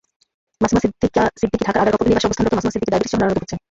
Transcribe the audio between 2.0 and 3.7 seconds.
নিবাসে অবস্থানরত মাসুমা সিদ্দিকী ডায়াবেটিসসহ নানা রোগে ভুগছেন।